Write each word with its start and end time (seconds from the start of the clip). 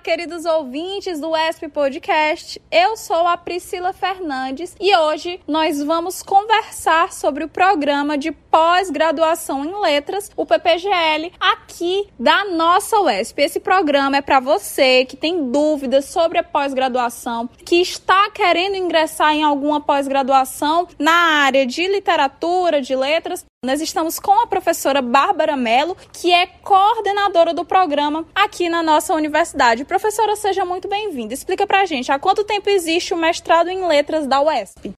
queridos 0.00 0.44
ouvintes 0.44 1.20
do 1.20 1.36
ESP 1.36 1.68
Podcast. 1.68 2.60
Eu 2.70 2.96
sou 2.96 3.26
a 3.26 3.36
Priscila 3.36 3.92
Fernandes 3.92 4.74
e 4.80 4.96
hoje 4.96 5.40
nós 5.46 5.82
vamos 5.82 6.22
conversar 6.22 7.12
sobre 7.12 7.44
o 7.44 7.48
programa 7.48 8.16
de 8.16 8.32
pós-graduação 8.32 9.64
em 9.64 9.80
letras, 9.80 10.30
o 10.36 10.46
PPGL, 10.46 11.32
aqui 11.38 12.08
da 12.18 12.44
nossa 12.44 12.98
UESP. 13.00 13.42
Esse 13.42 13.60
programa 13.60 14.16
é 14.16 14.22
para 14.22 14.40
você 14.40 15.04
que 15.04 15.16
tem 15.16 15.50
dúvidas 15.50 16.06
sobre 16.06 16.38
a 16.38 16.42
pós-graduação, 16.42 17.48
que 17.64 17.76
está 17.76 18.30
querendo 18.30 18.76
ingressar 18.76 19.32
em 19.32 19.42
alguma 19.42 19.80
pós-graduação 19.80 20.88
na 20.98 21.12
área 21.44 21.66
de 21.66 21.86
literatura, 21.86 22.80
de 22.80 22.96
letras, 22.96 23.44
nós 23.64 23.80
estamos 23.80 24.18
com 24.18 24.42
a 24.42 24.46
professora 24.48 25.00
Bárbara 25.00 25.56
Mello, 25.56 25.96
que 26.12 26.32
é 26.32 26.46
coordenadora 26.46 27.54
do 27.54 27.64
programa 27.64 28.26
aqui 28.34 28.68
na 28.68 28.82
nossa 28.82 29.14
universidade. 29.14 29.84
Professora, 29.84 30.34
seja 30.34 30.64
muito 30.64 30.88
bem-vinda. 30.88 31.32
Explica 31.32 31.64
pra 31.64 31.86
gente, 31.86 32.10
há 32.10 32.18
quanto 32.18 32.42
tempo 32.42 32.68
existe 32.68 33.14
o 33.14 33.16
mestrado 33.16 33.68
em 33.68 33.86
letras 33.86 34.26
da 34.26 34.42
UESP? 34.42 34.92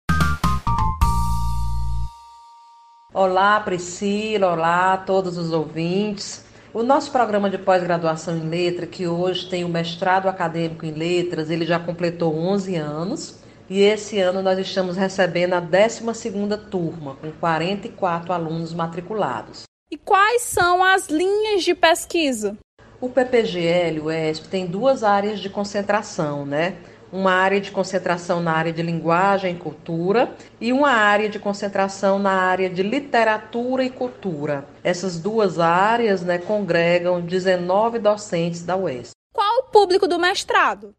Olá, 3.13 3.61
Priscila, 3.61 4.55
olá 4.55 4.95
a 4.95 4.97
todos 4.97 5.37
os 5.37 5.53
ouvintes. 5.53 6.47
O 6.73 6.83
nosso 6.83 7.13
programa 7.13 7.51
de 7.51 7.59
pós-graduação 7.59 8.35
em 8.35 8.49
letra, 8.49 8.87
que 8.87 9.07
hoje 9.07 9.47
tem 9.47 9.63
o 9.63 9.69
mestrado 9.69 10.27
acadêmico 10.27 10.87
em 10.87 10.93
letras, 10.93 11.51
ele 11.51 11.67
já 11.67 11.79
completou 11.79 12.35
11 12.35 12.77
anos 12.77 13.45
e 13.69 13.81
esse 13.81 14.19
ano 14.21 14.43
nós 14.43 14.59
estamos 14.59 14.97
recebendo 14.97 15.55
a 15.55 15.63
12ª 15.63 16.59
turma, 16.69 17.17
com 17.17 17.31
44 17.33 18.33
alunos 18.33 18.75
matriculados. 18.75 19.63
E 19.91 19.97
quais 19.97 20.43
são 20.43 20.83
as 20.83 21.09
linhas 21.09 21.63
de 21.63 21.75
pesquisa? 21.75 22.57
O 23.01 23.09
PPGL, 23.09 24.01
o 24.01 24.11
ESP, 24.11 24.49
tem 24.49 24.67
duas 24.67 25.03
áreas 25.03 25.41
de 25.41 25.49
concentração, 25.49 26.45
né? 26.45 26.77
Uma 27.13 27.33
área 27.33 27.61
de 27.61 27.71
concentração 27.71 28.41
na 28.41 28.53
área 28.53 28.73
de 28.73 28.83
linguagem 28.83 29.55
e 29.55 29.59
cultura 29.59 30.35
e 30.61 30.73
uma 30.73 30.91
área 30.91 31.29
de 31.29 31.39
concentração 31.39 32.19
na 32.19 32.33
área 32.33 32.69
de 32.69 32.83
literatura 32.83 33.85
e 33.85 33.91
cultura. 33.91 34.65
Essas 34.83 35.21
duas 35.21 35.61
áreas 35.61 36.23
né, 36.23 36.39
congregam 36.39 37.21
19 37.21 38.01
docentes 38.01 38.63
da 38.63 38.77
UESP. 38.77 39.13
Qual 39.33 39.61
o 39.61 39.65
público 39.65 40.09
do 40.09 40.19
mestrado? 40.19 40.95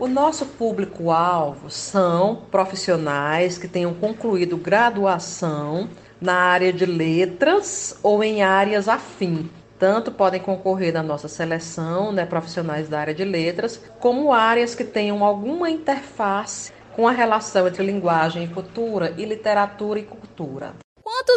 O 0.00 0.08
nosso 0.08 0.46
público-alvo 0.46 1.68
são 1.68 2.36
profissionais 2.50 3.58
que 3.58 3.68
tenham 3.68 3.92
concluído 3.92 4.56
graduação 4.56 5.90
na 6.18 6.36
área 6.36 6.72
de 6.72 6.86
letras 6.86 7.98
ou 8.02 8.24
em 8.24 8.42
áreas 8.42 8.88
afim. 8.88 9.50
Tanto 9.78 10.10
podem 10.10 10.40
concorrer 10.40 10.94
na 10.94 11.02
nossa 11.02 11.28
seleção, 11.28 12.12
né, 12.12 12.24
profissionais 12.24 12.88
da 12.88 12.98
área 12.98 13.14
de 13.14 13.26
letras, 13.26 13.78
como 13.98 14.32
áreas 14.32 14.74
que 14.74 14.84
tenham 14.84 15.22
alguma 15.22 15.68
interface 15.68 16.72
com 16.96 17.06
a 17.06 17.12
relação 17.12 17.68
entre 17.68 17.84
linguagem 17.84 18.44
e 18.44 18.48
cultura 18.48 19.14
e 19.18 19.26
literatura 19.26 20.00
e 20.00 20.04
cultura. 20.04 20.76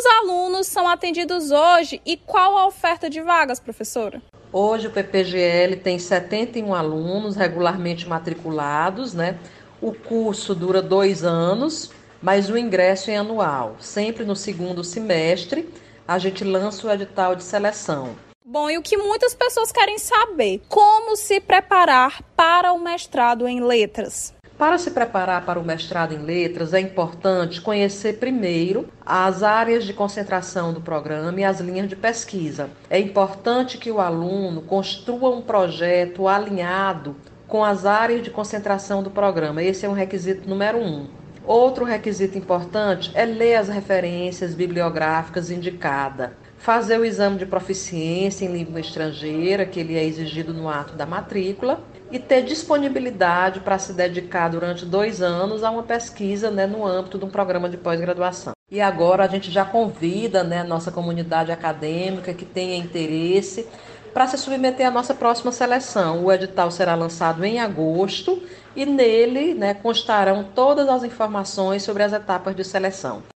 Quantos 0.04 0.06
alunos 0.06 0.68
são 0.68 0.86
atendidos 0.86 1.50
hoje 1.52 2.02
e 2.06 2.18
qual 2.18 2.58
a 2.58 2.68
oferta 2.68 3.10
de 3.10 3.22
vagas, 3.22 3.58
professora? 3.58 4.22
Hoje 4.52 4.88
o 4.88 4.92
PPGL 4.92 5.78
tem 5.78 5.98
71 5.98 6.76
alunos 6.76 7.38
regularmente 7.38 8.06
matriculados, 8.06 9.14
né? 9.14 9.40
O 9.82 9.94
curso 9.94 10.54
dura 10.54 10.82
dois 10.82 11.24
anos, 11.24 11.90
mas 12.22 12.50
o 12.50 12.58
ingresso 12.58 13.12
é 13.12 13.16
anual. 13.16 13.78
Sempre 13.80 14.26
no 14.26 14.36
segundo 14.36 14.84
semestre, 14.84 15.70
a 16.06 16.20
gente 16.20 16.44
lança 16.44 16.86
o 16.86 16.92
edital 16.92 17.34
de 17.34 17.44
seleção. 17.44 18.14
Bom, 18.46 18.70
e 18.70 18.78
o 18.78 18.82
que 18.82 18.98
muitas 18.98 19.34
pessoas 19.34 19.72
querem 19.72 19.98
saber: 19.98 20.62
como 20.68 21.16
se 21.16 21.40
preparar 21.40 22.22
para 22.36 22.74
o 22.74 22.80
mestrado 22.80 23.48
em 23.48 23.62
letras? 23.62 24.34
Para 24.58 24.78
se 24.78 24.92
preparar 24.92 25.46
para 25.46 25.60
o 25.60 25.66
mestrado 25.66 26.14
em 26.14 26.20
letras, 26.20 26.74
é 26.74 26.80
importante 26.80 27.60
conhecer 27.60 28.20
primeiro 28.20 28.88
as 29.04 29.42
áreas 29.42 29.84
de 29.84 29.94
concentração 29.94 30.72
do 30.72 30.80
programa 30.80 31.40
e 31.40 31.44
as 31.44 31.60
linhas 31.60 31.90
de 31.90 31.96
pesquisa. 31.96 32.70
É 32.88 33.00
importante 33.00 33.80
que 33.80 33.92
o 33.92 34.00
aluno 34.00 34.62
construa 34.62 35.36
um 35.36 35.42
projeto 35.42 36.28
alinhado 36.28 37.16
com 37.48 37.64
as 37.64 37.86
áreas 37.86 38.22
de 38.22 38.30
concentração 38.30 39.02
do 39.02 39.10
programa. 39.10 39.64
Esse 39.64 39.88
é 39.88 39.90
um 39.90 39.94
requisito 39.94 40.48
número 40.48 40.78
um. 40.78 41.08
Outro 41.46 41.84
requisito 41.84 42.38
importante 42.38 43.12
é 43.16 43.26
ler 43.26 43.56
as 43.56 43.68
referências 43.68 44.54
bibliográficas 44.54 45.52
indicadas, 45.52 46.30
fazer 46.64 46.98
o 46.98 47.04
exame 47.04 47.38
de 47.38 47.46
proficiência 47.46 48.46
em 48.46 48.54
língua 48.54 48.80
estrangeira, 48.80 49.66
que 49.66 49.82
ele 49.82 49.98
é 49.98 50.04
exigido 50.06 50.54
no 50.54 50.70
ato 50.70 50.94
da 50.94 51.06
matrícula, 51.06 51.82
e 52.10 52.18
ter 52.18 52.42
disponibilidade 52.42 53.60
para 53.60 53.78
se 53.78 53.92
dedicar 53.92 54.48
durante 54.48 54.86
dois 54.86 55.22
anos 55.22 55.62
a 55.62 55.70
uma 55.70 55.84
pesquisa 55.84 56.50
né, 56.50 56.66
no 56.66 56.86
âmbito 56.88 57.18
de 57.18 57.26
um 57.26 57.30
programa 57.30 57.68
de 57.68 57.76
pós-graduação. 57.76 58.54
E 58.72 58.80
agora 58.80 59.26
a 59.26 59.28
gente 59.28 59.52
já 59.52 59.66
convida 59.66 60.42
né, 60.42 60.62
a 60.62 60.64
nossa 60.64 60.90
comunidade 60.90 61.52
acadêmica 61.52 62.34
que 62.34 62.46
tenha 62.46 62.78
interesse 62.78 63.68
para 64.14 64.26
se 64.28 64.38
submeter 64.38 64.88
à 64.88 64.92
nossa 64.92 65.14
próxima 65.14 65.52
seleção. 65.52 66.24
O 66.24 66.32
edital 66.32 66.72
será 66.72 66.96
lançado 66.96 67.44
em 67.44 67.60
agosto 67.60 68.42
e 68.74 68.86
nele 68.86 69.54
né, 69.54 69.74
constarão 69.74 70.46
todas 70.56 70.88
as 70.88 71.04
informações 71.04 71.84
sobre 71.84 72.04
as 72.04 72.14
etapas 72.14 72.56
de 72.56 72.64
seleção. 72.64 73.33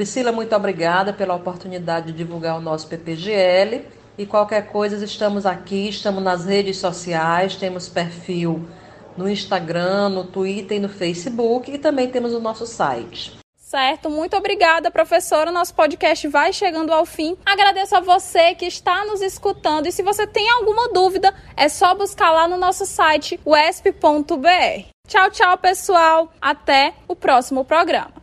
Priscila, 0.00 0.32
muito 0.32 0.56
obrigada 0.56 1.12
pela 1.12 1.34
oportunidade 1.34 2.06
de 2.06 2.12
divulgar 2.14 2.56
o 2.56 2.60
nosso 2.62 2.88
PPGL 2.88 3.84
e 4.16 4.24
qualquer 4.24 4.68
coisa, 4.68 5.04
estamos 5.04 5.44
aqui, 5.44 5.90
estamos 5.90 6.22
nas 6.24 6.46
redes 6.46 6.78
sociais, 6.78 7.54
temos 7.54 7.86
perfil 7.86 8.66
no 9.14 9.28
Instagram, 9.28 10.08
no 10.08 10.24
Twitter 10.24 10.78
e 10.78 10.80
no 10.80 10.88
Facebook 10.88 11.70
e 11.70 11.76
também 11.76 12.08
temos 12.08 12.32
o 12.32 12.40
nosso 12.40 12.66
site. 12.66 13.38
Certo, 13.58 14.08
muito 14.08 14.34
obrigada, 14.38 14.90
professora. 14.90 15.52
Nosso 15.52 15.74
podcast 15.74 16.26
vai 16.28 16.50
chegando 16.50 16.94
ao 16.94 17.04
fim. 17.04 17.36
Agradeço 17.44 17.94
a 17.94 18.00
você 18.00 18.54
que 18.54 18.64
está 18.64 19.04
nos 19.04 19.20
escutando 19.20 19.86
e 19.86 19.92
se 19.92 20.02
você 20.02 20.26
tem 20.26 20.48
alguma 20.48 20.88
dúvida, 20.94 21.34
é 21.58 21.68
só 21.68 21.94
buscar 21.94 22.30
lá 22.30 22.48
no 22.48 22.56
nosso 22.56 22.86
site 22.86 23.38
wesp.br. 23.46 24.88
Tchau, 25.06 25.30
tchau, 25.30 25.58
pessoal. 25.58 26.32
Até 26.40 26.94
o 27.06 27.14
próximo 27.14 27.66
programa. 27.66 28.19